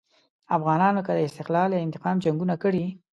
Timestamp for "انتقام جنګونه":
1.87-2.55